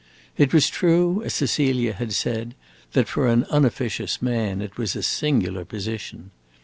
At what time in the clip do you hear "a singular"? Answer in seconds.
4.95-5.63